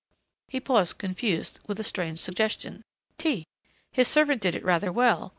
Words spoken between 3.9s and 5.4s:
His servant did it rather well....